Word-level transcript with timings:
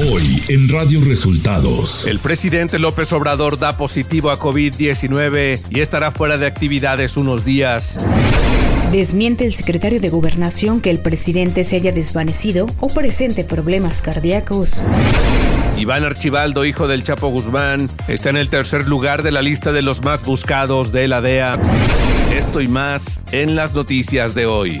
Hoy 0.00 0.40
en 0.48 0.68
Radio 0.68 1.00
Resultados. 1.04 2.06
El 2.06 2.20
presidente 2.20 2.78
López 2.78 3.12
Obrador 3.12 3.58
da 3.58 3.76
positivo 3.76 4.30
a 4.30 4.38
COVID-19 4.38 5.60
y 5.70 5.80
estará 5.80 6.12
fuera 6.12 6.38
de 6.38 6.46
actividades 6.46 7.16
unos 7.16 7.44
días. 7.44 7.98
Desmiente 8.92 9.44
el 9.44 9.52
secretario 9.52 9.98
de 9.98 10.08
Gobernación 10.08 10.80
que 10.80 10.90
el 10.90 11.00
presidente 11.00 11.64
se 11.64 11.74
haya 11.74 11.90
desvanecido 11.90 12.68
o 12.78 12.94
presente 12.94 13.42
problemas 13.42 14.00
cardíacos. 14.00 14.84
Iván 15.76 16.04
Archibaldo, 16.04 16.64
hijo 16.64 16.86
del 16.86 17.02
Chapo 17.02 17.26
Guzmán, 17.26 17.90
está 18.06 18.30
en 18.30 18.36
el 18.36 18.50
tercer 18.50 18.86
lugar 18.86 19.24
de 19.24 19.32
la 19.32 19.42
lista 19.42 19.72
de 19.72 19.82
los 19.82 20.04
más 20.04 20.22
buscados 20.22 20.92
de 20.92 21.08
la 21.08 21.20
DEA. 21.20 21.58
Esto 22.32 22.60
y 22.60 22.68
más 22.68 23.20
en 23.32 23.56
las 23.56 23.74
noticias 23.74 24.36
de 24.36 24.46
hoy. 24.46 24.80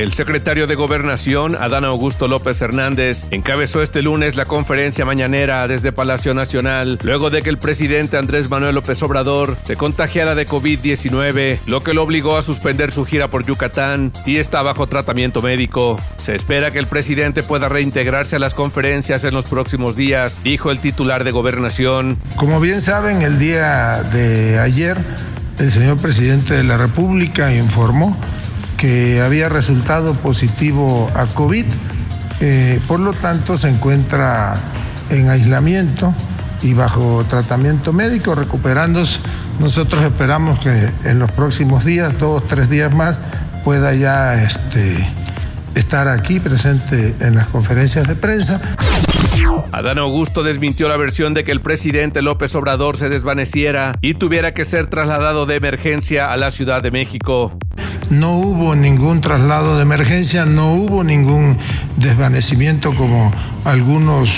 El 0.00 0.14
secretario 0.14 0.66
de 0.66 0.76
Gobernación, 0.76 1.56
Adán 1.56 1.84
Augusto 1.84 2.26
López 2.26 2.62
Hernández, 2.62 3.26
encabezó 3.32 3.82
este 3.82 4.00
lunes 4.00 4.34
la 4.34 4.46
conferencia 4.46 5.04
mañanera 5.04 5.68
desde 5.68 5.92
Palacio 5.92 6.32
Nacional, 6.32 6.98
luego 7.02 7.28
de 7.28 7.42
que 7.42 7.50
el 7.50 7.58
presidente 7.58 8.16
Andrés 8.16 8.48
Manuel 8.48 8.76
López 8.76 9.02
Obrador 9.02 9.58
se 9.60 9.76
contagiara 9.76 10.34
de 10.34 10.48
COVID-19, 10.48 11.58
lo 11.66 11.82
que 11.82 11.92
lo 11.92 12.02
obligó 12.02 12.38
a 12.38 12.42
suspender 12.42 12.92
su 12.92 13.04
gira 13.04 13.28
por 13.28 13.44
Yucatán 13.44 14.10
y 14.24 14.38
está 14.38 14.62
bajo 14.62 14.86
tratamiento 14.86 15.42
médico. 15.42 16.00
Se 16.16 16.34
espera 16.34 16.70
que 16.70 16.78
el 16.78 16.86
presidente 16.86 17.42
pueda 17.42 17.68
reintegrarse 17.68 18.36
a 18.36 18.38
las 18.38 18.54
conferencias 18.54 19.24
en 19.24 19.34
los 19.34 19.44
próximos 19.44 19.96
días, 19.96 20.40
dijo 20.42 20.70
el 20.70 20.78
titular 20.78 21.24
de 21.24 21.30
Gobernación. 21.32 22.16
Como 22.36 22.58
bien 22.58 22.80
saben, 22.80 23.20
el 23.20 23.38
día 23.38 24.02
de 24.04 24.60
ayer, 24.60 24.96
el 25.58 25.70
señor 25.70 25.98
presidente 25.98 26.54
de 26.54 26.64
la 26.64 26.78
República 26.78 27.54
informó 27.54 28.18
que 28.80 29.20
había 29.20 29.50
resultado 29.50 30.14
positivo 30.14 31.10
a 31.14 31.26
COVID. 31.26 31.66
Eh, 32.40 32.80
por 32.88 32.98
lo 32.98 33.12
tanto, 33.12 33.58
se 33.58 33.68
encuentra 33.68 34.54
en 35.10 35.28
aislamiento 35.28 36.14
y 36.62 36.72
bajo 36.72 37.22
tratamiento 37.28 37.92
médico, 37.92 38.34
recuperándose. 38.34 39.20
Nosotros 39.58 40.02
esperamos 40.02 40.58
que 40.60 40.70
en 41.04 41.18
los 41.18 41.30
próximos 41.30 41.84
días, 41.84 42.18
dos, 42.18 42.48
tres 42.48 42.70
días 42.70 42.94
más, 42.94 43.20
pueda 43.64 43.94
ya 43.94 44.42
este, 44.42 44.96
estar 45.74 46.08
aquí 46.08 46.40
presente 46.40 47.14
en 47.20 47.34
las 47.34 47.48
conferencias 47.48 48.08
de 48.08 48.16
prensa. 48.16 48.62
Adán 49.72 49.98
Augusto 49.98 50.42
desmintió 50.42 50.88
la 50.88 50.96
versión 50.96 51.34
de 51.34 51.44
que 51.44 51.52
el 51.52 51.60
presidente 51.60 52.22
López 52.22 52.54
Obrador 52.54 52.96
se 52.96 53.10
desvaneciera 53.10 53.96
y 54.00 54.14
tuviera 54.14 54.52
que 54.52 54.64
ser 54.64 54.86
trasladado 54.86 55.44
de 55.44 55.56
emergencia 55.56 56.32
a 56.32 56.36
la 56.38 56.50
Ciudad 56.50 56.82
de 56.82 56.90
México. 56.90 57.58
No 58.10 58.32
hubo 58.32 58.74
ningún 58.74 59.20
traslado 59.20 59.76
de 59.76 59.82
emergencia, 59.82 60.44
no 60.44 60.74
hubo 60.74 61.04
ningún 61.04 61.56
desvanecimiento 61.96 62.94
como 62.94 63.32
algunos 63.64 64.30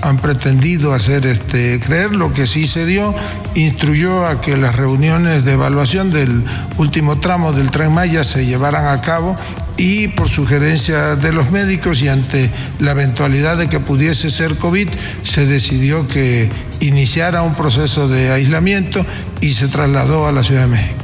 han 0.00 0.18
pretendido 0.18 0.92
hacer 0.94 1.26
este, 1.26 1.80
creer. 1.80 2.14
Lo 2.14 2.32
que 2.32 2.46
sí 2.46 2.66
se 2.66 2.86
dio, 2.86 3.14
instruyó 3.54 4.26
a 4.26 4.40
que 4.40 4.56
las 4.56 4.74
reuniones 4.76 5.44
de 5.44 5.52
evaluación 5.52 6.10
del 6.10 6.44
último 6.78 7.20
tramo 7.20 7.52
del 7.52 7.70
tren 7.70 7.92
Maya 7.92 8.24
se 8.24 8.46
llevaran 8.46 8.86
a 8.86 9.00
cabo 9.00 9.36
y 9.76 10.08
por 10.08 10.28
sugerencia 10.28 11.16
de 11.16 11.32
los 11.32 11.50
médicos 11.50 12.02
y 12.02 12.08
ante 12.08 12.50
la 12.78 12.92
eventualidad 12.92 13.56
de 13.56 13.68
que 13.68 13.80
pudiese 13.80 14.30
ser 14.30 14.56
COVID, 14.56 14.88
se 15.22 15.46
decidió 15.46 16.06
que 16.06 16.48
iniciara 16.80 17.42
un 17.42 17.54
proceso 17.54 18.08
de 18.08 18.30
aislamiento 18.30 19.04
y 19.40 19.52
se 19.52 19.68
trasladó 19.68 20.26
a 20.26 20.32
la 20.32 20.42
Ciudad 20.42 20.62
de 20.62 20.68
México. 20.68 21.03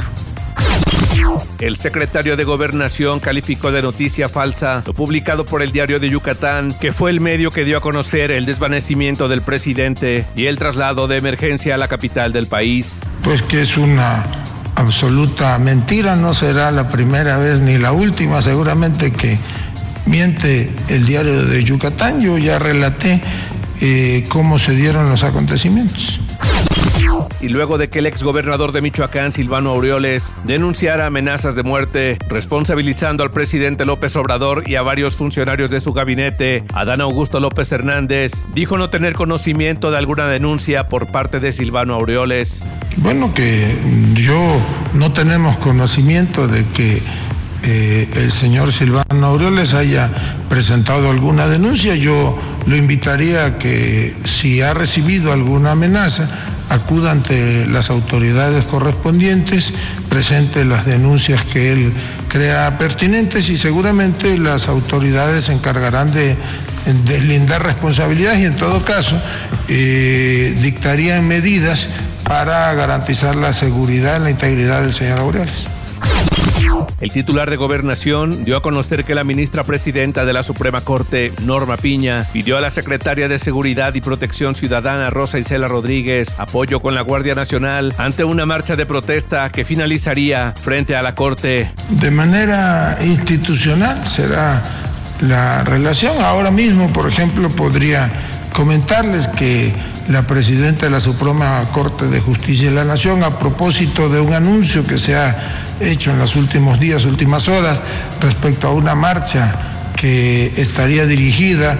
El 1.58 1.76
secretario 1.76 2.36
de 2.36 2.44
Gobernación 2.44 3.20
calificó 3.20 3.70
de 3.72 3.82
noticia 3.82 4.28
falsa 4.28 4.82
lo 4.86 4.94
publicado 4.94 5.44
por 5.44 5.62
el 5.62 5.72
diario 5.72 5.98
de 6.00 6.08
Yucatán, 6.08 6.72
que 6.72 6.92
fue 6.92 7.10
el 7.10 7.20
medio 7.20 7.50
que 7.50 7.64
dio 7.64 7.78
a 7.78 7.80
conocer 7.80 8.30
el 8.30 8.46
desvanecimiento 8.46 9.28
del 9.28 9.42
presidente 9.42 10.24
y 10.34 10.46
el 10.46 10.58
traslado 10.58 11.08
de 11.08 11.18
emergencia 11.18 11.74
a 11.74 11.78
la 11.78 11.88
capital 11.88 12.32
del 12.32 12.46
país. 12.46 13.00
Pues 13.22 13.42
que 13.42 13.62
es 13.62 13.76
una 13.76 14.24
absoluta 14.76 15.58
mentira, 15.58 16.16
no 16.16 16.34
será 16.34 16.70
la 16.70 16.88
primera 16.88 17.38
vez 17.38 17.60
ni 17.60 17.78
la 17.78 17.92
última, 17.92 18.42
seguramente 18.42 19.12
que 19.12 19.38
miente 20.06 20.70
el 20.88 21.06
diario 21.06 21.44
de 21.44 21.62
Yucatán, 21.62 22.20
yo 22.20 22.38
ya 22.38 22.58
relaté 22.58 23.20
eh, 23.80 24.24
cómo 24.28 24.58
se 24.58 24.74
dieron 24.74 25.08
los 25.08 25.22
acontecimientos 25.22 26.20
y 27.40 27.48
luego 27.48 27.78
de 27.78 27.88
que 27.88 28.00
el 28.00 28.06
exgobernador 28.06 28.72
de 28.72 28.82
Michoacán, 28.82 29.32
Silvano 29.32 29.70
Aureoles, 29.70 30.34
denunciara 30.44 31.06
amenazas 31.06 31.54
de 31.54 31.62
muerte, 31.62 32.18
responsabilizando 32.28 33.22
al 33.22 33.30
presidente 33.30 33.84
López 33.84 34.16
Obrador 34.16 34.68
y 34.68 34.76
a 34.76 34.82
varios 34.82 35.16
funcionarios 35.16 35.70
de 35.70 35.80
su 35.80 35.92
gabinete, 35.92 36.64
Adán 36.74 37.00
Augusto 37.00 37.40
López 37.40 37.70
Hernández 37.72 38.44
dijo 38.54 38.78
no 38.78 38.90
tener 38.90 39.14
conocimiento 39.14 39.90
de 39.90 39.98
alguna 39.98 40.26
denuncia 40.26 40.86
por 40.86 41.06
parte 41.06 41.40
de 41.40 41.52
Silvano 41.52 41.94
Aureoles. 41.94 42.66
Bueno, 42.96 43.32
que 43.34 43.76
yo 44.14 44.40
no 44.94 45.12
tenemos 45.12 45.56
conocimiento 45.56 46.48
de 46.48 46.66
que 46.66 47.02
eh, 47.62 48.08
el 48.14 48.32
señor 48.32 48.72
Silvano 48.72 49.26
Aureoles 49.26 49.74
haya 49.74 50.10
presentado 50.48 51.10
alguna 51.10 51.46
denuncia, 51.46 51.94
yo 51.94 52.36
lo 52.66 52.76
invitaría 52.76 53.44
a 53.44 53.58
que 53.58 54.14
si 54.24 54.62
ha 54.62 54.72
recibido 54.72 55.32
alguna 55.32 55.72
amenaza, 55.72 56.28
acuda 56.70 57.10
ante 57.10 57.66
las 57.66 57.90
autoridades 57.90 58.64
correspondientes, 58.64 59.74
presente 60.08 60.64
las 60.64 60.86
denuncias 60.86 61.44
que 61.44 61.72
él 61.72 61.92
crea 62.28 62.78
pertinentes 62.78 63.48
y 63.48 63.56
seguramente 63.56 64.38
las 64.38 64.68
autoridades 64.68 65.44
se 65.44 65.52
encargarán 65.52 66.12
de 66.12 66.36
deslindar 67.04 67.62
responsabilidades 67.62 68.40
y 68.40 68.44
en 68.46 68.56
todo 68.56 68.82
caso 68.82 69.20
eh, 69.68 70.56
dictarían 70.62 71.26
medidas 71.26 71.88
para 72.24 72.72
garantizar 72.74 73.36
la 73.36 73.52
seguridad 73.52 74.20
y 74.20 74.24
la 74.24 74.30
integridad 74.30 74.82
del 74.82 74.94
señor 74.94 75.18
Aureoles. 75.18 75.79
El 77.00 77.12
titular 77.12 77.48
de 77.48 77.56
Gobernación 77.56 78.44
dio 78.44 78.58
a 78.58 78.62
conocer 78.62 79.06
que 79.06 79.14
la 79.14 79.24
ministra 79.24 79.64
presidenta 79.64 80.26
de 80.26 80.34
la 80.34 80.42
Suprema 80.42 80.82
Corte, 80.82 81.32
Norma 81.42 81.78
Piña, 81.78 82.26
pidió 82.30 82.58
a 82.58 82.60
la 82.60 82.68
secretaria 82.68 83.26
de 83.26 83.38
Seguridad 83.38 83.94
y 83.94 84.02
Protección 84.02 84.54
Ciudadana, 84.54 85.08
Rosa 85.08 85.38
Isela 85.38 85.66
Rodríguez, 85.66 86.34
apoyo 86.36 86.80
con 86.80 86.94
la 86.94 87.00
Guardia 87.00 87.34
Nacional 87.34 87.94
ante 87.96 88.24
una 88.24 88.44
marcha 88.44 88.76
de 88.76 88.84
protesta 88.84 89.48
que 89.48 89.64
finalizaría 89.64 90.52
frente 90.52 90.94
a 90.94 91.00
la 91.00 91.14
Corte. 91.14 91.72
De 91.88 92.10
manera 92.10 92.98
institucional 93.02 94.06
será 94.06 94.62
la 95.22 95.64
relación. 95.64 96.20
Ahora 96.20 96.50
mismo, 96.50 96.92
por 96.92 97.08
ejemplo, 97.08 97.48
podría 97.48 98.10
comentarles 98.52 99.26
que 99.26 99.72
la 100.10 100.26
presidenta 100.26 100.86
de 100.86 100.90
la 100.90 100.98
Suprema 100.98 101.64
Corte 101.72 102.08
de 102.08 102.20
Justicia 102.20 102.68
de 102.68 102.74
la 102.74 102.84
Nación, 102.84 103.22
a 103.22 103.38
propósito 103.38 104.08
de 104.08 104.20
un 104.20 104.32
anuncio 104.32 104.84
que 104.84 104.98
se 104.98 105.14
ha 105.14 105.36
hecho 105.80 106.10
en 106.10 106.18
los 106.18 106.34
últimos 106.34 106.80
días, 106.80 107.04
últimas 107.04 107.48
horas, 107.48 107.80
respecto 108.20 108.66
a 108.66 108.72
una 108.72 108.96
marcha 108.96 109.54
que 109.94 110.52
estaría 110.56 111.06
dirigida 111.06 111.78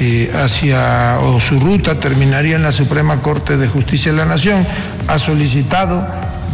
eh, 0.00 0.30
hacia, 0.34 1.18
o 1.20 1.40
su 1.40 1.58
ruta 1.58 1.98
terminaría 1.98 2.56
en 2.56 2.62
la 2.62 2.72
Suprema 2.72 3.22
Corte 3.22 3.56
de 3.56 3.68
Justicia 3.68 4.12
de 4.12 4.18
la 4.18 4.26
Nación, 4.26 4.66
ha 5.08 5.18
solicitado 5.18 6.06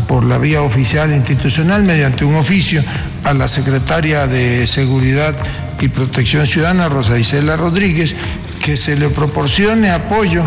por 0.06 0.24
la 0.24 0.38
vía 0.38 0.62
oficial 0.62 1.12
institucional, 1.12 1.82
mediante 1.82 2.24
un 2.24 2.36
oficio, 2.36 2.84
a 3.24 3.34
la 3.34 3.48
secretaria 3.48 4.28
de 4.28 4.64
Seguridad 4.68 5.34
y 5.80 5.88
Protección 5.88 6.46
Ciudadana, 6.46 6.88
Rosa 6.88 7.18
Isela 7.18 7.56
Rodríguez, 7.56 8.14
que 8.60 8.76
se 8.76 8.94
le 8.94 9.08
proporcione 9.08 9.90
apoyo 9.90 10.44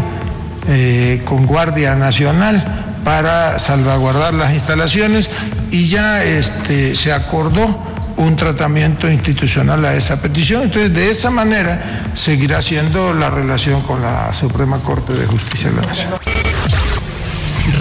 eh, 0.70 1.22
con 1.26 1.46
Guardia 1.46 1.96
Nacional 1.96 2.64
para 3.04 3.58
salvaguardar 3.58 4.34
las 4.34 4.54
instalaciones 4.54 5.30
y 5.72 5.88
ya 5.88 6.24
este, 6.24 6.96
se 6.96 7.12
acordó 7.12 7.90
un 8.18 8.36
tratamiento 8.36 9.10
institucional 9.10 9.84
a 9.86 9.96
esa 9.96 10.22
petición. 10.22 10.64
Entonces, 10.64 10.94
de 10.94 11.10
esa 11.10 11.32
manera 11.32 11.82
seguirá 12.14 12.62
siendo 12.62 13.14
la 13.14 13.30
relación 13.30 13.82
con 13.82 14.02
la 14.02 14.34
Suprema 14.34 14.80
Corte 14.80 15.14
de 15.14 15.26
Justicia 15.26 15.70
de 15.70 15.76
la 15.78 15.82
Nación. 15.84 16.12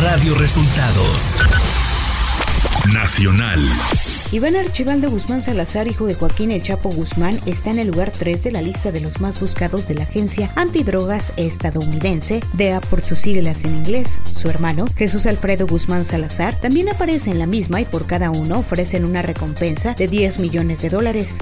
Radio 0.01 0.35
Resultados 0.37 1.39
Nacional. 2.93 3.69
Iván 4.31 4.57
Archibaldo 4.57 5.11
Guzmán 5.11 5.41
Salazar, 5.41 5.89
hijo 5.89 6.05
de 6.05 6.15
Joaquín 6.15 6.51
El 6.51 6.63
Chapo 6.63 6.91
Guzmán, 6.91 7.41
está 7.47 7.71
en 7.71 7.79
el 7.79 7.89
lugar 7.89 8.11
3 8.11 8.43
de 8.43 8.51
la 8.51 8.61
lista 8.61 8.93
de 8.93 9.01
los 9.01 9.23
más 9.23 9.41
buscados 9.41 9.89
de 9.89 9.95
la 9.95 10.03
agencia 10.03 10.53
antidrogas 10.55 11.33
estadounidense, 11.39 12.43
DEA 12.53 12.83
por 12.83 13.01
sus 13.01 13.21
siglas 13.21 13.65
en 13.65 13.79
inglés. 13.79 14.21
Su 14.35 14.51
hermano, 14.51 14.85
Jesús 14.97 15.25
Alfredo 15.25 15.67
Guzmán 15.67 16.05
Salazar, 16.05 16.55
también 16.61 16.91
aparece 16.91 17.31
en 17.31 17.39
la 17.39 17.47
misma 17.47 17.81
y 17.81 17.87
por 17.87 18.05
cada 18.05 18.31
uno 18.31 18.59
ofrecen 18.59 19.07
una 19.07 19.23
recompensa 19.23 19.95
de 19.95 20.09
10 20.09 20.41
millones 20.41 20.83
de 20.83 20.91
dólares. 20.91 21.39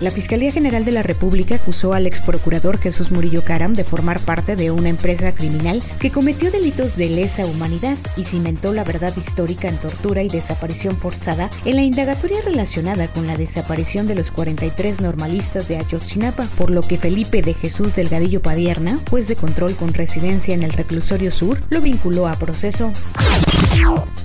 La 0.00 0.10
Fiscalía 0.10 0.50
General 0.50 0.84
de 0.84 0.92
la 0.92 1.02
República 1.02 1.54
acusó 1.54 1.94
al 1.94 2.06
ex 2.06 2.20
procurador 2.20 2.78
Jesús 2.78 3.10
Murillo 3.10 3.42
Caram 3.42 3.74
de 3.74 3.84
formar 3.84 4.18
parte 4.20 4.56
de 4.56 4.70
una 4.70 4.88
empresa 4.88 5.34
criminal 5.34 5.82
que 6.00 6.10
cometió 6.10 6.50
delitos 6.50 6.96
de 6.96 7.08
lesa 7.08 7.46
humanidad 7.46 7.96
y 8.16 8.24
cimentó 8.24 8.72
la 8.72 8.84
verdad 8.84 9.14
histórica 9.16 9.68
en 9.68 9.76
tortura 9.76 10.22
y 10.22 10.28
desaparición 10.28 10.96
forzada 10.96 11.43
en 11.64 11.76
la 11.76 11.82
indagatoria 11.82 12.38
relacionada 12.44 13.08
con 13.08 13.26
la 13.26 13.36
desaparición 13.36 14.06
de 14.06 14.14
los 14.14 14.30
43 14.30 15.00
normalistas 15.00 15.68
de 15.68 15.78
Ayotzinapa, 15.78 16.44
por 16.56 16.70
lo 16.70 16.82
que 16.82 16.98
Felipe 16.98 17.42
de 17.42 17.54
Jesús 17.54 17.94
Delgadillo 17.94 18.42
Padierna, 18.42 18.98
juez 19.10 19.28
de 19.28 19.36
control 19.36 19.74
con 19.76 19.94
residencia 19.94 20.54
en 20.54 20.62
el 20.62 20.72
reclusorio 20.72 21.30
sur, 21.30 21.60
lo 21.70 21.80
vinculó 21.80 22.28
a 22.28 22.36
proceso. 22.36 22.92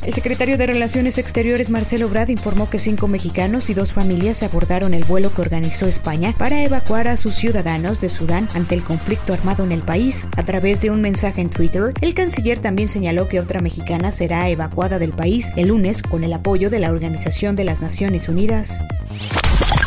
El 0.04 0.14
secretario 0.14 0.58
de 0.58 0.66
Relaciones 0.66 1.18
Exteriores 1.18 1.70
Marcelo 1.70 2.10
Brad 2.10 2.30
informó 2.30 2.70
que 2.70 2.80
cinco 2.80 3.08
mexicanos 3.08 3.70
y 3.70 3.74
dos 3.74 3.94
familias 3.94 4.42
abordaron 4.42 4.94
el 4.94 5.04
vuelo 5.04 5.32
que 5.32 5.42
organizó 5.42 5.86
España 5.86 6.34
para 6.38 6.64
evacuar 6.64 7.08
a 7.08 7.16
sus 7.16 7.36
ciudadanos 7.36 8.02
de 8.02 8.10
Sudán 8.10 8.48
ante 8.56 8.76
el 8.76 8.84
conflicto 8.84 9.34
armado 9.34 9.64
en 9.64 9.72
el 9.72 9.84
país. 9.84 10.28
A 10.36 10.44
través 10.44 10.82
de 10.82 10.90
un 10.90 11.02
mensaje 11.02 11.42
en 11.42 11.50
Twitter, 11.50 11.94
el 12.02 12.14
canciller 12.16 12.60
también 12.60 12.88
señaló 12.88 13.28
que 13.28 13.40
otra 13.40 13.62
mexicana 13.62 14.12
será 14.12 14.50
evacuada 14.50 14.98
del 14.98 15.12
país 15.12 15.52
el 15.58 15.68
lunes 15.68 16.02
con 16.02 16.24
el 16.24 16.34
apoyo 16.34 16.70
de 16.70 16.80
la 16.80 16.92
Organización 16.92 17.56
de 17.56 17.66
las 17.66 17.82
Naciones 17.82 18.30
Unidas. 18.30 18.82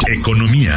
Economía. 0.07 0.77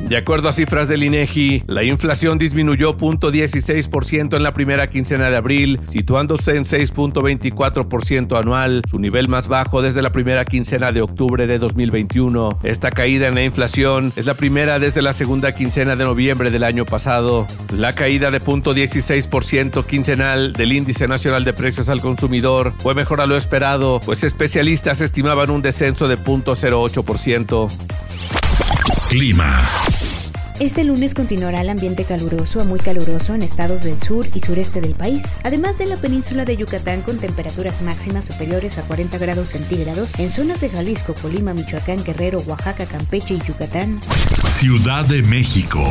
De 0.00 0.16
acuerdo 0.16 0.48
a 0.48 0.52
cifras 0.52 0.88
del 0.88 1.04
INEGI, 1.04 1.64
la 1.66 1.84
inflación 1.84 2.38
disminuyó 2.38 2.96
0.16% 2.96 4.36
en 4.36 4.42
la 4.42 4.52
primera 4.52 4.88
quincena 4.88 5.30
de 5.30 5.36
abril, 5.36 5.78
situándose 5.86 6.56
en 6.56 6.64
6.24% 6.64 8.38
anual, 8.38 8.82
su 8.88 8.98
nivel 8.98 9.28
más 9.28 9.46
bajo 9.46 9.82
desde 9.82 10.02
la 10.02 10.10
primera 10.10 10.44
quincena 10.44 10.90
de 10.90 11.02
octubre 11.02 11.46
de 11.46 11.58
2021. 11.58 12.58
Esta 12.62 12.90
caída 12.90 13.28
en 13.28 13.34
la 13.36 13.44
inflación 13.44 14.12
es 14.16 14.26
la 14.26 14.34
primera 14.34 14.78
desde 14.78 15.02
la 15.02 15.12
segunda 15.12 15.52
quincena 15.52 15.94
de 15.94 16.04
noviembre 16.04 16.50
del 16.50 16.64
año 16.64 16.86
pasado. 16.86 17.46
La 17.70 17.94
caída 17.94 18.30
de 18.30 18.42
0.16% 18.42 19.84
quincenal 19.84 20.54
del 20.54 20.72
índice 20.72 21.06
nacional 21.06 21.44
de 21.44 21.52
precios 21.52 21.88
al 21.88 22.00
consumidor 22.00 22.72
fue 22.78 22.94
mejor 22.94 23.20
a 23.20 23.26
lo 23.26 23.36
esperado, 23.36 24.00
pues 24.04 24.24
especialistas 24.24 25.02
estimaban 25.02 25.50
un 25.50 25.62
descenso 25.62 26.08
de 26.08 26.18
0.08%. 26.18 27.70
Clima. 29.10 29.60
Este 30.60 30.84
lunes 30.84 31.14
continuará 31.14 31.62
el 31.62 31.68
ambiente 31.68 32.04
caluroso 32.04 32.60
a 32.60 32.64
muy 32.64 32.78
caluroso 32.78 33.34
en 33.34 33.42
estados 33.42 33.82
del 33.82 34.00
sur 34.00 34.24
y 34.36 34.38
sureste 34.38 34.80
del 34.80 34.94
país, 34.94 35.24
además 35.42 35.76
de 35.78 35.86
la 35.86 35.96
península 35.96 36.44
de 36.44 36.56
Yucatán 36.56 37.02
con 37.02 37.18
temperaturas 37.18 37.82
máximas 37.82 38.26
superiores 38.26 38.78
a 38.78 38.82
40 38.82 39.18
grados 39.18 39.48
centígrados 39.48 40.16
en 40.20 40.30
zonas 40.30 40.60
de 40.60 40.68
Jalisco, 40.68 41.14
Colima, 41.14 41.54
Michoacán, 41.54 42.04
Guerrero, 42.04 42.38
Oaxaca, 42.46 42.86
Campeche 42.86 43.34
y 43.34 43.40
Yucatán. 43.40 43.98
Ciudad 44.48 45.04
de 45.06 45.22
México. 45.22 45.82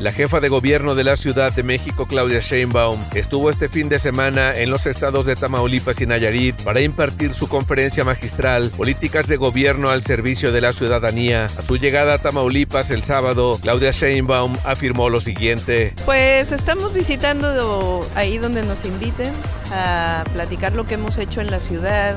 La 0.00 0.12
jefa 0.12 0.38
de 0.38 0.48
gobierno 0.48 0.94
de 0.94 1.02
la 1.02 1.16
Ciudad 1.16 1.52
de 1.52 1.64
México, 1.64 2.06
Claudia 2.06 2.38
Sheinbaum, 2.38 3.00
estuvo 3.14 3.50
este 3.50 3.68
fin 3.68 3.88
de 3.88 3.98
semana 3.98 4.52
en 4.52 4.70
los 4.70 4.86
estados 4.86 5.26
de 5.26 5.34
Tamaulipas 5.34 6.00
y 6.00 6.06
Nayarit 6.06 6.54
para 6.62 6.80
impartir 6.80 7.34
su 7.34 7.48
conferencia 7.48 8.04
magistral 8.04 8.70
Políticas 8.76 9.26
de 9.26 9.36
Gobierno 9.36 9.90
al 9.90 10.04
Servicio 10.04 10.52
de 10.52 10.60
la 10.60 10.72
Ciudadanía. 10.72 11.46
A 11.46 11.62
su 11.62 11.78
llegada 11.78 12.14
a 12.14 12.18
Tamaulipas 12.18 12.92
el 12.92 13.02
sábado, 13.02 13.58
Claudia 13.60 13.90
Sheinbaum 13.90 14.56
afirmó 14.64 15.10
lo 15.10 15.20
siguiente. 15.20 15.94
Pues 16.04 16.52
estamos 16.52 16.94
visitando 16.94 18.06
ahí 18.14 18.38
donde 18.38 18.62
nos 18.62 18.84
inviten 18.84 19.32
a 19.72 20.22
platicar 20.32 20.74
lo 20.74 20.86
que 20.86 20.94
hemos 20.94 21.18
hecho 21.18 21.40
en 21.40 21.50
la 21.50 21.58
ciudad, 21.58 22.16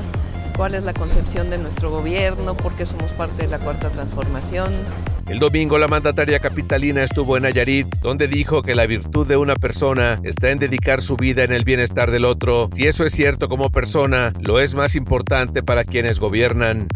cuál 0.56 0.76
es 0.76 0.84
la 0.84 0.94
concepción 0.94 1.50
de 1.50 1.58
nuestro 1.58 1.90
gobierno, 1.90 2.56
por 2.56 2.76
qué 2.76 2.86
somos 2.86 3.10
parte 3.10 3.42
de 3.42 3.48
la 3.48 3.58
cuarta 3.58 3.90
transformación 3.90 4.72
el 5.28 5.38
domingo 5.38 5.78
la 5.78 5.88
mandataria 5.88 6.38
capitalina 6.38 7.02
estuvo 7.02 7.36
en 7.36 7.44
Nayarit, 7.44 7.86
donde 8.00 8.28
dijo 8.28 8.62
que 8.62 8.74
la 8.74 8.86
virtud 8.86 9.26
de 9.26 9.36
una 9.36 9.54
persona 9.54 10.20
está 10.24 10.50
en 10.50 10.58
dedicar 10.58 11.02
su 11.02 11.16
vida 11.16 11.44
en 11.44 11.52
el 11.52 11.64
bienestar 11.64 12.10
del 12.10 12.24
otro. 12.24 12.68
Si 12.72 12.86
eso 12.86 13.04
es 13.04 13.12
cierto 13.12 13.48
como 13.48 13.70
persona, 13.70 14.32
lo 14.40 14.60
es 14.60 14.74
más 14.74 14.94
importante 14.94 15.62
para 15.62 15.84
quienes 15.84 16.18
gobiernan. 16.18 16.88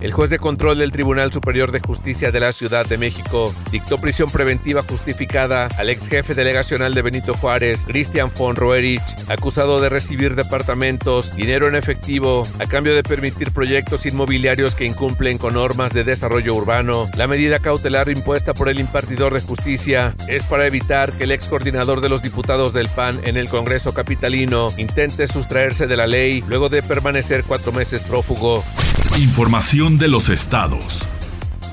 El 0.00 0.12
juez 0.12 0.30
de 0.30 0.38
control 0.38 0.78
del 0.78 0.90
Tribunal 0.90 1.32
Superior 1.32 1.70
de 1.70 1.80
Justicia 1.80 2.30
de 2.30 2.40
la 2.40 2.52
Ciudad 2.52 2.86
de 2.86 2.96
México 2.96 3.54
dictó 3.70 3.98
prisión 3.98 4.30
preventiva 4.30 4.82
justificada 4.82 5.68
al 5.76 5.90
ex 5.90 6.08
jefe 6.08 6.34
delegacional 6.34 6.94
de 6.94 7.02
Benito 7.02 7.34
Juárez, 7.34 7.84
Christian 7.86 8.30
von 8.36 8.56
Roerich, 8.56 9.02
acusado 9.28 9.80
de 9.80 9.90
recibir 9.90 10.34
departamentos, 10.34 11.36
dinero 11.36 11.68
en 11.68 11.74
efectivo, 11.74 12.46
a 12.58 12.66
cambio 12.66 12.94
de 12.94 13.02
permitir 13.02 13.52
proyectos 13.52 14.06
inmobiliarios 14.06 14.74
que 14.74 14.86
incumplen 14.86 15.36
con 15.36 15.54
normas 15.54 15.92
de 15.92 16.04
desarrollo 16.04 16.54
urbano. 16.54 17.08
La 17.20 17.26
medida 17.26 17.58
cautelar 17.58 18.08
impuesta 18.08 18.54
por 18.54 18.70
el 18.70 18.80
impartidor 18.80 19.34
de 19.34 19.42
justicia 19.42 20.14
es 20.26 20.42
para 20.44 20.64
evitar 20.64 21.12
que 21.12 21.24
el 21.24 21.32
ex 21.32 21.48
coordinador 21.48 22.00
de 22.00 22.08
los 22.08 22.22
diputados 22.22 22.72
del 22.72 22.88
PAN 22.88 23.20
en 23.24 23.36
el 23.36 23.50
Congreso 23.50 23.92
capitalino 23.92 24.68
intente 24.78 25.28
sustraerse 25.28 25.86
de 25.86 25.98
la 25.98 26.06
ley 26.06 26.42
luego 26.48 26.70
de 26.70 26.82
permanecer 26.82 27.44
cuatro 27.44 27.72
meses 27.72 28.02
prófugo. 28.04 28.64
Información 29.18 29.98
de 29.98 30.08
los 30.08 30.30
estados. 30.30 31.06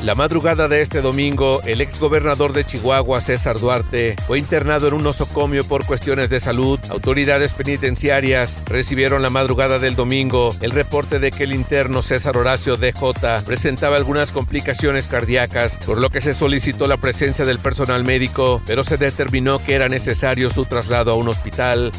La 0.04 0.14
madrugada 0.14 0.68
de 0.68 0.82
este 0.82 1.02
domingo, 1.02 1.62
el 1.64 1.82
ex 1.82 2.00
gobernador 2.00 2.54
de 2.54 2.64
Chihuahua, 2.64 3.20
César 3.20 3.60
Duarte, 3.60 4.16
fue 4.28 4.38
internado 4.38 4.88
en 4.88 4.94
un 4.94 5.08
osocomio 5.08 5.64
por 5.68 5.86
cuestiones 5.86 6.30
de 6.30 6.40
salud. 6.40 6.80
Autoridades 6.90 7.54
penitenciarias 7.54 8.64
recibieron 8.68 9.24
la 9.24 9.32
madrugada 9.32 9.80
del 9.80 9.96
domingo 9.96 10.50
el 10.62 10.72
reporte 10.72 11.18
de 11.20 11.32
que 11.32 11.46
el 11.46 11.54
interno 11.54 12.04
César 12.04 12.38
Horacio 12.38 12.78
DJ 12.78 13.42
presentaba 13.46 13.98
algunas 13.98 14.32
complicaciones 14.32 15.08
cardíacas, 15.08 15.78
por 15.78 15.98
lo 15.98 16.12
que 16.12 16.22
se 16.22 16.36
solicitó 16.36 16.88
la 16.88 16.98
presencia 16.98 17.44
del 17.44 17.58
personal 17.58 18.04
médico, 18.04 18.62
pero 18.68 18.84
se 18.84 18.98
determinó 18.98 19.58
que 19.58 19.74
era 19.74 19.90
necesario 19.90 20.52
su 20.52 20.66
traslado 20.66 21.12
a 21.12 21.16
un 21.16 21.28
hospital. 21.28 21.92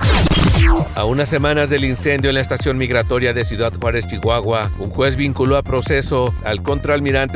A 0.94 1.04
unas 1.04 1.28
semanas 1.28 1.70
del 1.70 1.84
incendio 1.84 2.30
en 2.30 2.34
la 2.34 2.40
estación 2.40 2.78
migratoria 2.78 3.32
de 3.32 3.44
Ciudad 3.44 3.72
Juárez, 3.78 4.08
Chihuahua, 4.08 4.70
un 4.78 4.90
juez 4.90 5.16
vinculó 5.16 5.56
a 5.56 5.62
proceso 5.62 6.34
al 6.44 6.62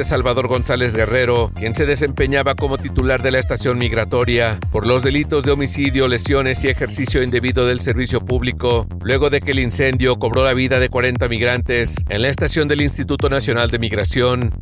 Salvador 0.05 0.51
González 0.52 0.94
Guerrero, 0.94 1.50
quien 1.54 1.75
se 1.75 1.87
desempeñaba 1.87 2.54
como 2.54 2.76
titular 2.76 3.22
de 3.22 3.31
la 3.31 3.38
estación 3.38 3.78
migratoria 3.78 4.60
por 4.70 4.87
los 4.87 5.02
delitos 5.02 5.44
de 5.44 5.52
homicidio, 5.52 6.08
lesiones 6.08 6.62
y 6.62 6.69
ejercicio 6.69 7.22
indebido 7.22 7.64
del 7.64 7.81
servicio 7.81 8.20
público, 8.20 8.87
luego 9.02 9.31
de 9.31 9.40
que 9.40 9.52
el 9.52 9.60
incendio 9.60 10.19
cobró 10.19 10.44
la 10.44 10.53
vida 10.53 10.79
de 10.79 10.91
40 10.91 11.27
migrantes 11.29 11.96
en 12.10 12.20
la 12.20 12.29
estación 12.29 12.69
del 12.69 12.82
Instituto 12.82 13.31
Nacional 13.31 13.70
de 13.70 13.79
Migración. 13.79 14.53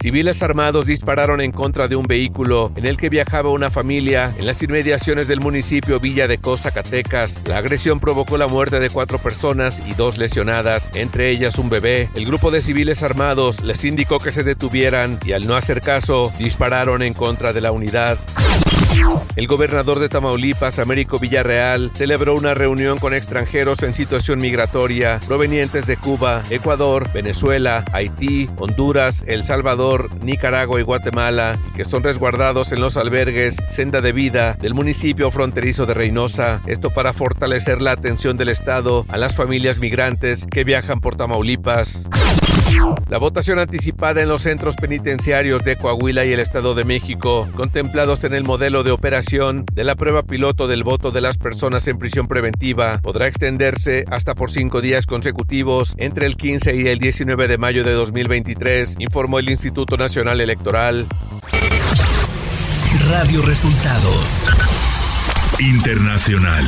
Civiles 0.00 0.42
armados 0.42 0.86
dispararon 0.86 1.40
en 1.40 1.52
contra 1.52 1.88
de 1.88 1.96
un 1.96 2.06
vehículo 2.06 2.72
en 2.76 2.86
el 2.86 2.96
que 2.96 3.08
viajaba 3.08 3.50
una 3.50 3.70
familia 3.70 4.32
en 4.38 4.46
las 4.46 4.62
inmediaciones 4.62 5.28
del 5.28 5.40
municipio 5.40 6.00
Villa 6.00 6.28
de 6.28 6.38
Cosa, 6.38 6.70
Zacatecas. 6.70 7.40
La 7.46 7.58
agresión 7.58 8.00
provocó 8.00 8.38
la 8.38 8.46
muerte 8.46 8.80
de 8.80 8.88
cuatro 8.88 9.18
personas 9.18 9.82
y 9.86 9.94
dos 9.94 10.16
lesionadas, 10.16 10.90
entre 10.94 11.30
ellas 11.30 11.58
un 11.58 11.68
bebé. 11.68 12.08
El 12.14 12.24
grupo 12.24 12.50
de 12.50 12.62
civiles 12.62 13.02
armados 13.02 13.62
les 13.62 13.84
indicó 13.84 14.18
que 14.18 14.32
se 14.32 14.44
y 14.78 15.32
al 15.32 15.44
no 15.48 15.56
hacer 15.56 15.80
caso 15.80 16.32
dispararon 16.38 17.02
en 17.02 17.12
contra 17.12 17.52
de 17.52 17.60
la 17.60 17.72
unidad. 17.72 18.16
El 19.34 19.48
gobernador 19.48 19.98
de 19.98 20.08
Tamaulipas, 20.08 20.78
Américo 20.78 21.18
Villarreal, 21.18 21.90
celebró 21.92 22.36
una 22.36 22.54
reunión 22.54 23.00
con 23.00 23.12
extranjeros 23.12 23.82
en 23.82 23.92
situación 23.92 24.38
migratoria 24.38 25.18
provenientes 25.26 25.86
de 25.86 25.96
Cuba, 25.96 26.42
Ecuador, 26.50 27.10
Venezuela, 27.12 27.84
Haití, 27.92 28.48
Honduras, 28.56 29.24
El 29.26 29.42
Salvador, 29.42 30.10
Nicaragua 30.22 30.78
y 30.78 30.84
Guatemala, 30.84 31.58
que 31.74 31.84
son 31.84 32.04
resguardados 32.04 32.70
en 32.70 32.80
los 32.80 32.96
albergues 32.96 33.56
Senda 33.70 34.00
de 34.00 34.12
Vida 34.12 34.54
del 34.54 34.74
municipio 34.74 35.32
fronterizo 35.32 35.86
de 35.86 35.94
Reynosa. 35.94 36.60
Esto 36.66 36.90
para 36.90 37.12
fortalecer 37.12 37.82
la 37.82 37.92
atención 37.92 38.36
del 38.36 38.50
Estado 38.50 39.06
a 39.08 39.16
las 39.16 39.34
familias 39.34 39.78
migrantes 39.78 40.46
que 40.48 40.62
viajan 40.62 41.00
por 41.00 41.16
Tamaulipas. 41.16 42.04
La 43.08 43.18
votación 43.18 43.58
anticipada 43.58 44.20
en 44.20 44.28
los 44.28 44.42
centros 44.42 44.76
penitenciarios 44.76 45.64
de 45.64 45.76
Coahuila 45.76 46.24
y 46.24 46.32
el 46.32 46.40
Estado 46.40 46.74
de 46.74 46.84
México, 46.84 47.48
contemplados 47.56 48.24
en 48.24 48.34
el 48.34 48.44
modelo 48.44 48.82
de 48.82 48.90
operación 48.90 49.64
de 49.72 49.84
la 49.84 49.94
prueba 49.94 50.22
piloto 50.22 50.66
del 50.66 50.84
voto 50.84 51.10
de 51.10 51.20
las 51.20 51.38
personas 51.38 51.88
en 51.88 51.98
prisión 51.98 52.28
preventiva, 52.28 52.98
podrá 53.02 53.26
extenderse 53.26 54.04
hasta 54.10 54.34
por 54.34 54.50
cinco 54.50 54.80
días 54.80 55.06
consecutivos 55.06 55.94
entre 55.96 56.26
el 56.26 56.36
15 56.36 56.76
y 56.76 56.88
el 56.88 56.98
19 56.98 57.48
de 57.48 57.58
mayo 57.58 57.84
de 57.84 57.92
2023, 57.92 58.96
informó 58.98 59.38
el 59.38 59.48
Instituto 59.48 59.96
Nacional 59.96 60.40
Electoral. 60.40 61.06
Radio 63.08 63.42
Resultados 63.42 64.48
Internacional. 65.60 66.64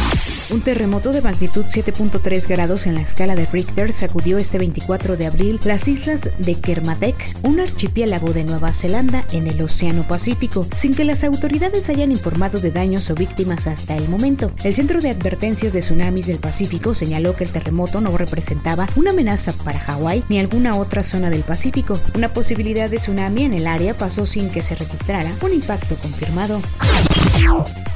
Un 0.53 0.63
terremoto 0.63 1.13
de 1.13 1.23
magnitud 1.23 1.65
7.3 1.65 2.49
grados 2.49 2.89
en 2.89 2.97
la 2.97 3.03
escala 3.03 3.37
de 3.37 3.47
Richter 3.47 3.93
sacudió 3.93 4.37
este 4.37 4.59
24 4.59 5.17
de 5.17 5.27
abril 5.27 5.61
las 5.63 5.87
islas 5.87 6.29
de 6.39 6.61
Kermadec, 6.61 7.15
un 7.45 7.61
archipiélago 7.61 8.33
de 8.33 8.43
Nueva 8.43 8.73
Zelanda 8.73 9.25
en 9.31 9.47
el 9.47 9.63
Océano 9.63 10.03
Pacífico, 10.09 10.67
sin 10.75 10.93
que 10.97 11.05
las 11.05 11.23
autoridades 11.23 11.89
hayan 11.89 12.11
informado 12.11 12.59
de 12.59 12.73
daños 12.73 13.11
o 13.11 13.15
víctimas 13.15 13.69
hasta 13.69 13.97
el 13.97 14.09
momento. 14.09 14.51
El 14.65 14.75
Centro 14.75 15.01
de 15.01 15.11
Advertencias 15.11 15.73
de 15.73 15.83
Tsunamis 15.83 16.27
del 16.27 16.39
Pacífico 16.39 16.95
señaló 16.95 17.37
que 17.37 17.45
el 17.45 17.51
terremoto 17.51 18.01
no 18.01 18.17
representaba 18.19 18.89
una 18.97 19.13
amenaza 19.13 19.53
para 19.53 19.79
Hawái 19.79 20.25
ni 20.29 20.41
alguna 20.41 20.75
otra 20.75 21.05
zona 21.05 21.31
del 21.31 21.43
Pacífico. 21.43 21.97
Una 22.17 22.33
posibilidad 22.33 22.91
de 22.91 22.97
tsunami 22.97 23.45
en 23.45 23.55
el 23.55 23.69
área 23.69 23.97
pasó 23.97 24.27
sin 24.27 24.51
que 24.51 24.63
se 24.63 24.75
registrara 24.75 25.33
un 25.43 25.53
impacto 25.53 25.95
confirmado. 25.95 26.61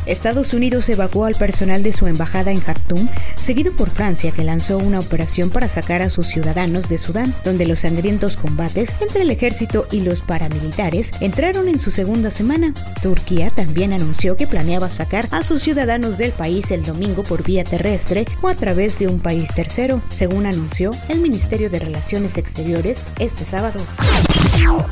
Estados 0.07 0.53
Unidos 0.55 0.89
evacuó 0.89 1.25
al 1.25 1.35
personal 1.35 1.83
de 1.83 1.93
su 1.93 2.07
embajada 2.07 2.51
en 2.51 2.61
Khartoum, 2.61 3.09
seguido 3.37 3.73
por 3.73 3.91
Francia, 3.91 4.33
que 4.33 4.45
lanzó 4.45 4.79
una 4.79 5.01
operación 5.01 5.51
para 5.51 5.69
sacar 5.69 6.03
a 6.03 6.11
sus 6.11 6.27
ciudadanos 6.27 6.89
de 6.89 6.99
Sudán, 6.99 7.35
donde 7.45 7.67
los 7.67 7.81
sangrientos 7.81 8.37
combates 8.37 8.95
entre 9.01 9.23
el 9.23 9.31
ejército 9.31 9.87
y 9.91 10.01
los 10.01 10.21
paramilitares 10.21 11.13
entraron 11.21 11.69
en 11.69 11.81
su 11.81 11.91
segunda 11.91 12.31
semana. 12.31 12.75
Turquía 13.03 13.51
también 13.51 13.93
anunció 13.93 14.37
que 14.37 14.47
planeaba 14.47 14.91
sacar 14.91 15.29
a 15.31 15.43
sus 15.43 15.63
ciudadanos 15.63 16.19
del 16.19 16.33
país 16.33 16.71
el 16.71 16.85
domingo 16.85 17.23
por 17.23 17.43
vía 17.43 17.65
terrestre 17.65 18.25
o 18.43 18.49
a 18.49 18.55
través 18.55 18.99
de 18.99 19.09
un 19.09 19.21
país 19.21 19.49
tercero, 19.55 20.03
según 20.11 20.47
anunció 20.47 20.93
el 21.09 21.21
Ministerio 21.21 21.71
de 21.71 21.79
Relaciones 21.79 22.39
Exteriores 22.39 23.07
este 23.19 23.45
sábado. 23.45 23.81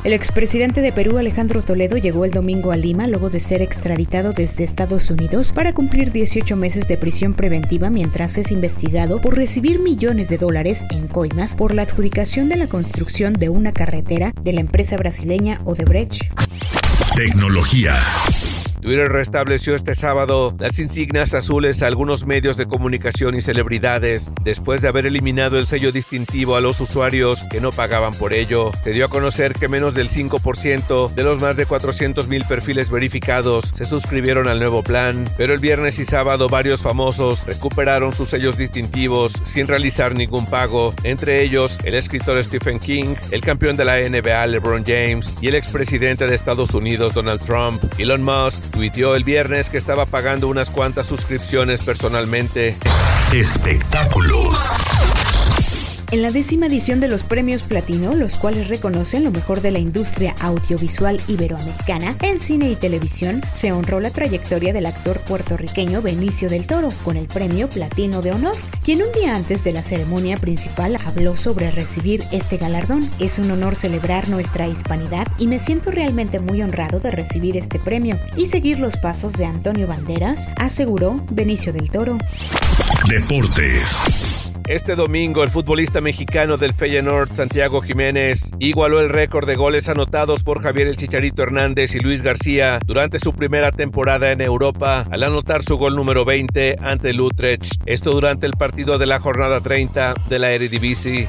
El 0.05 0.13
expresidente 0.13 0.81
de 0.81 0.91
Perú, 0.93 1.19
Alejandro 1.19 1.63
Toledo, 1.63 1.97
llegó 1.97 2.25
el 2.25 2.33
domingo 2.33 2.73
a 2.73 2.77
Lima 2.77 3.07
luego 3.07 3.31
de 3.31 3.39
ser 3.39 3.63
extraditado 3.63 4.33
desde 4.33 4.65
Estados 4.65 5.11
Unidos 5.11 5.53
para 5.53 5.73
cumplir 5.73 6.11
18 6.11 6.57
meses 6.57 6.89
de 6.89 6.97
prisión 6.97 7.35
preventiva 7.35 7.89
mientras 7.89 8.37
es 8.37 8.51
investigado 8.51 9.21
por 9.21 9.37
recibir 9.37 9.79
millones 9.79 10.29
de 10.29 10.39
dólares 10.39 10.85
en 10.91 11.07
coimas 11.07 11.55
por 11.55 11.75
la 11.75 11.83
adjudicación 11.83 12.49
de 12.49 12.57
la 12.57 12.67
construcción 12.67 13.35
de 13.35 13.49
una 13.49 13.73
carretera 13.73 14.33
de 14.43 14.53
la 14.53 14.61
empresa 14.61 14.97
brasileña 14.97 15.61
Odebrecht. 15.65 16.25
Tecnología. 17.15 18.01
Twitter 18.83 19.13
restableció 19.13 19.77
este 19.77 19.95
sábado 19.95 20.57
las 20.59 20.81
insignias 20.81 21.35
azules 21.35 21.83
a 21.83 21.87
algunos 21.87 22.27
medios 22.27 22.57
de 22.57 22.67
comunicación 22.67 23.37
y 23.37 23.41
celebridades 23.41 24.33
después 24.43 24.83
de 24.83 24.89
haber 24.89 25.07
eliminado 25.07 25.57
el 25.57 25.69
sello 25.69 25.93
distintivo 25.93 26.57
a 26.57 26.61
los 26.61 26.81
usuarios 26.81 27.45
que 27.49 27.61
no 27.61 27.71
pagaban 27.71 28.13
por 28.13 28.33
ello. 28.33 28.73
Se 28.83 28.91
dio 28.91 29.05
a 29.05 29.09
conocer 29.09 29.53
que 29.53 29.69
menos 29.69 29.95
del 29.95 30.11
5% 30.11 31.15
de 31.15 31.23
los 31.23 31.41
más 31.41 31.57
de 31.57 31.65
400 31.65 32.27
mil 32.27 32.45
perfiles 32.45 32.91
verificados 32.91 33.73
se 33.73 33.85
suscribieron 33.85 34.49
al 34.49 34.59
nuevo 34.59 34.83
plan, 34.83 35.29
pero 35.37 35.53
el 35.53 35.61
viernes 35.61 36.01
y 36.01 36.05
sábado 36.05 36.49
varios 36.49 36.83
famosos 36.83 37.47
recuperaron 37.47 38.13
sus 38.13 38.31
sellos 38.31 38.57
distintivos 38.57 39.33
sin 39.45 39.69
realizar 39.69 40.17
ningún 40.17 40.45
pago, 40.47 40.93
entre 41.05 41.43
ellos 41.45 41.79
el 41.85 41.95
escritor 41.95 42.43
Stephen 42.43 42.81
King, 42.81 43.15
el 43.31 43.43
campeón 43.43 43.77
de 43.77 43.85
la 43.85 43.99
NBA 44.01 44.45
LeBron 44.49 44.83
James 44.85 45.33
y 45.41 45.47
el 45.47 45.55
expresidente 45.55 46.27
de 46.27 46.35
Estados 46.35 46.75
Unidos 46.75 47.15
Donald 47.15 47.41
Trump. 47.43 47.81
Elon 47.97 48.25
Musk 48.25 48.72
tuiteó 48.73 49.15
el 49.15 49.23
viernes 49.23 49.69
que 49.69 49.79
estaba 49.79 50.07
pagando 50.07 50.49
unas 50.49 50.71
cuantas 50.71 51.07
suscripciones 51.07 51.83
personalmente. 51.83 52.77
Espectáculos. 53.33 55.22
En 56.13 56.21
la 56.21 56.31
décima 56.31 56.67
edición 56.67 57.01
de 57.01 57.09
los 57.09 57.23
premios 57.23 57.63
Platino, 57.63 58.13
los 58.13 58.37
cuales 58.37 58.69
reconocen 58.69 59.25
lo 59.25 59.31
mejor 59.31 59.63
de 59.63 59.71
la 59.71 59.79
industria 59.79 60.35
audiovisual 60.41 61.19
iberoamericana 61.27 62.17
en 62.21 62.39
cine 62.39 62.69
y 62.69 62.77
televisión, 62.77 63.41
se 63.55 63.73
honró 63.73 63.99
la 63.99 64.11
trayectoria 64.11 64.75
del 64.75 64.85
actor 64.85 65.21
puertorriqueño 65.21 66.03
Benicio 66.03 66.51
del 66.51 66.67
Toro 66.67 66.93
con 67.03 67.17
el 67.17 67.29
premio 67.29 67.67
Platino 67.67 68.21
de 68.21 68.33
Honor, 68.33 68.55
quien 68.85 69.01
un 69.01 69.11
día 69.19 69.35
antes 69.35 69.65
de 69.65 69.73
la 69.73 69.83
ceremonia 69.83 70.37
principal 70.37 70.99
habló 71.07 71.35
sobre 71.35 71.71
recibir 71.71 72.23
este 72.31 72.59
galardón. 72.59 73.09
Es 73.19 73.39
un 73.39 73.51
honor 73.51 73.75
celebrar 73.75 74.29
nuestra 74.29 74.69
hispanidad 74.69 75.27
y 75.39 75.47
me 75.47 75.59
siento 75.59 75.91
realmente 75.91 76.41
muy 76.41 76.61
honrado 76.61 77.01
de 77.01 77.11
recibir 77.11 77.57
este 77.57 77.79
premio 77.79 78.19
y 78.37 78.49
seguir 78.49 78.81
los 78.81 78.99
pasos 78.99 79.33
de 79.33 79.47
Antonio 79.47 79.87
Banderas, 79.87 80.51
aseguró 80.57 81.25
Benicio 81.31 81.73
del 81.73 81.89
Toro. 81.89 82.19
Deportes. 83.09 84.42
Este 84.69 84.95
domingo, 84.95 85.43
el 85.43 85.51
futbolista 85.51 86.01
mexicano 86.01 86.57
del 86.57 86.73
Feyenoord, 86.73 87.35
Santiago 87.35 87.81
Jiménez, 87.81 88.51
igualó 88.61 89.01
el 89.01 89.09
récord 89.09 89.47
de 89.47 89.57
goles 89.57 89.89
anotados 89.89 90.45
por 90.45 90.63
Javier 90.63 90.87
El 90.87 90.97
Chicharito 90.97 91.43
Hernández 91.43 91.95
y 91.95 92.01
Luis 92.01 92.23
García 92.23 92.79
durante 92.87 93.19
su 93.19 93.33
primera 93.33 93.73
temporada 93.73 94.31
en 94.31 94.41
Europa 94.41 95.05
al 95.11 95.25
anotar 95.25 95.65
su 95.65 95.77
gol 95.77 95.97
número 95.97 96.25
20 96.25 96.77
ante 96.81 97.11
el 97.11 97.21
Utrecht. 97.21 97.75
Esto 97.87 98.13
durante 98.13 98.47
el 98.47 98.53
partido 98.53 98.99
de 98.99 99.07
la 99.07 99.19
jornada 99.19 99.61
30 99.61 100.15
de 100.29 100.39
la 100.39 100.53
Eredivisie. 100.53 101.29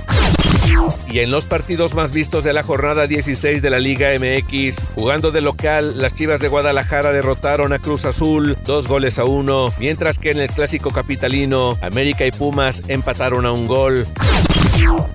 Y 1.10 1.20
en 1.20 1.30
los 1.30 1.46
partidos 1.46 1.94
más 1.94 2.12
vistos 2.12 2.44
de 2.44 2.54
la 2.54 2.64
jornada 2.64 3.08
16 3.08 3.62
de 3.62 3.70
la 3.70 3.80
Liga 3.80 4.10
MX, 4.18 4.86
jugando 4.96 5.32
de 5.32 5.42
local, 5.42 6.02
las 6.02 6.16
Chivas 6.16 6.42
de 6.42 6.48
Guadalajara 6.48 7.12
derrotaron 7.12 7.74
a 7.74 7.80
Cruz 7.80 8.06
Azul 8.06 8.58
dos 8.66 8.88
goles 8.88 9.20
a 9.20 9.26
uno, 9.26 9.72
mientras 9.80 10.18
que 10.18 10.32
en 10.32 10.40
el 10.40 10.50
clásico 10.50 10.92
capitalino, 10.92 11.78
América 11.82 12.26
y 12.26 12.32
Pumas 12.32 12.84
empataron 12.88 13.46
a 13.46 13.52
un 13.52 13.68
gol. 13.68 14.08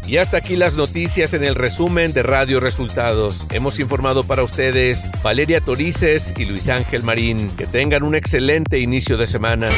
Y 0.06 0.16
hasta 0.16 0.38
aquí 0.38 0.56
las 0.56 0.76
noticias 0.76 1.34
en 1.34 1.44
el 1.44 1.54
resumen 1.54 2.12
de 2.12 2.22
Radio 2.22 2.60
Resultados. 2.60 3.46
Hemos 3.50 3.78
informado 3.80 4.24
para 4.24 4.42
ustedes 4.42 5.02
Valeria 5.22 5.60
Torices 5.60 6.32
y 6.38 6.44
Luis 6.44 6.68
Ángel 6.68 7.02
Marín. 7.02 7.50
Que 7.56 7.66
tengan 7.66 8.02
un 8.02 8.14
excelente 8.14 8.78
inicio 8.78 9.16
de 9.16 9.26
semana. 9.26 9.68